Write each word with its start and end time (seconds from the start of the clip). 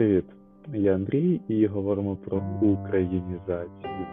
Привіт, 0.00 0.24
я 0.74 0.94
Андрій 0.94 1.40
і 1.48 1.66
говоримо 1.66 2.16
про 2.16 2.42
українізацію. 2.62 4.06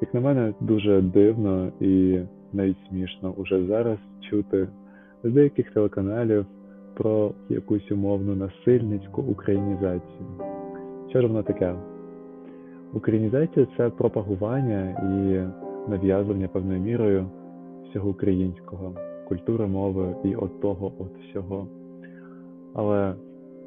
Як 0.00 0.14
на 0.14 0.20
мене, 0.20 0.54
дуже 0.60 1.00
дивно 1.00 1.72
і 1.80 2.20
навіть 2.52 2.76
смішно 2.88 3.34
уже 3.36 3.64
зараз 3.64 3.98
чути 4.30 4.68
з 5.24 5.32
деяких 5.32 5.70
телеканалів 5.70 6.46
про 6.94 7.32
якусь 7.48 7.92
умовну 7.92 8.34
насильницьку 8.34 9.22
українізацію. 9.22 10.26
Що 11.08 11.20
ж 11.20 11.26
воно 11.26 11.42
таке? 11.42 11.74
Українізація 12.92 13.66
це 13.76 13.90
пропагування 13.90 14.90
і 14.90 15.42
нав'язування 15.90 16.48
певною 16.48 16.80
мірою 16.80 17.26
всього 17.88 18.10
українського, 18.10 18.94
культури, 19.28 19.66
мови 19.66 20.16
і 20.24 20.34
от 20.34 20.60
того 20.60 20.92
от 20.98 21.18
всього. 21.24 21.68
Але, 22.74 23.14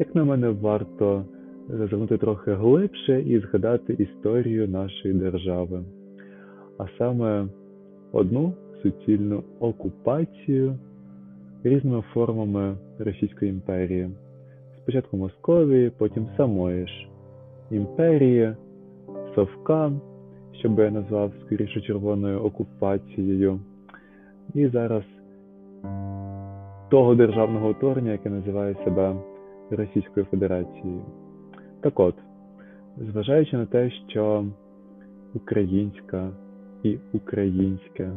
як 0.00 0.14
на 0.14 0.24
мене, 0.24 0.48
варто 0.48 1.24
зазирнути 1.68 2.18
трохи 2.18 2.52
глибше 2.52 3.22
і 3.22 3.38
згадати 3.38 3.92
історію 3.92 4.68
нашої 4.68 5.14
держави, 5.14 5.82
а 6.78 6.84
саме 6.98 7.46
одну 8.12 8.52
суцільну 8.82 9.42
окупацію 9.60 10.78
різними 11.64 12.02
формами 12.12 12.76
Російської 12.98 13.50
імперії. 13.50 14.10
Спочатку 14.82 15.16
Московії, 15.16 15.90
потім 15.98 16.26
самої 16.36 16.86
ж 16.86 17.08
імперії, 17.70 18.52
Совка, 19.34 19.92
що 20.52 20.68
би 20.68 20.84
я 20.84 20.90
назвав 20.90 21.32
скоріше 21.46 21.80
червоною 21.80 22.40
окупацією, 22.40 23.60
і 24.54 24.66
зараз 24.66 25.02
того 26.88 27.14
державного 27.14 27.68
утворення, 27.68 28.12
яке 28.12 28.30
називає 28.30 28.76
себе 28.84 29.14
Російською 29.70 30.26
Федерацією. 30.30 31.02
Так 31.80 32.00
от, 32.00 32.14
зважаючи 32.98 33.56
на 33.56 33.66
те, 33.66 33.90
що 33.90 34.44
українська 35.34 36.30
і 36.82 36.98
українське 37.12 38.12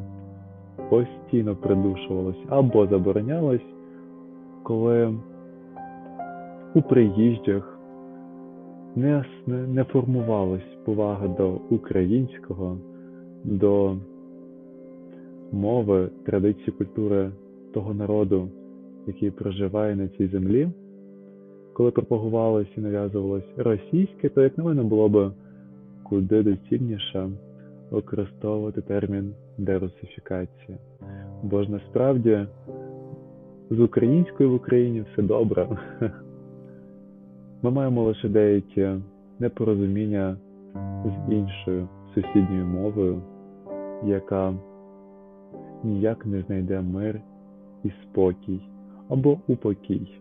постійно 0.89 1.55
придушувалось 1.55 2.43
або 2.49 2.87
заборонялось, 2.87 3.65
коли 4.63 5.15
у 6.75 6.81
приїжджих 6.81 7.79
не, 8.95 9.25
не, 9.47 9.83
формувалась 9.83 10.77
повага 10.85 11.27
до 11.27 11.59
українського, 11.69 12.77
до 13.43 13.97
мови, 15.51 16.09
традиції, 16.25 16.71
культури 16.77 17.31
того 17.73 17.93
народу, 17.93 18.49
який 19.07 19.31
проживає 19.31 19.95
на 19.95 20.07
цій 20.07 20.27
землі, 20.27 20.69
коли 21.73 21.91
пропагувалось 21.91 22.67
і 22.77 22.81
нав'язувалось 22.81 23.57
російське, 23.57 24.29
то, 24.29 24.41
як 24.41 24.57
на 24.57 24.63
мене, 24.63 24.83
було 24.83 25.09
б 25.09 25.31
куди 26.03 26.43
доцільніше 26.43 27.29
використовувати 27.91 28.81
термін 28.81 29.33
дерусифікація. 29.57 30.77
Бо 31.43 31.63
ж 31.63 31.71
насправді 31.71 32.45
з 33.69 33.79
українською 33.79 34.51
в 34.51 34.53
Україні 34.53 35.05
все 35.13 35.21
добре. 35.21 35.67
Ми 37.61 37.71
маємо 37.71 38.03
лише 38.03 38.29
деякі 38.29 38.89
непорозуміння 39.39 40.37
з 41.05 41.33
іншою 41.33 41.87
сусідньою 42.13 42.65
мовою, 42.65 43.21
яка 44.05 44.53
ніяк 45.83 46.25
не 46.25 46.41
знайде 46.41 46.81
мир 46.81 47.21
і 47.83 47.89
спокій 47.89 48.61
або 49.09 49.37
упокій. 49.47 50.19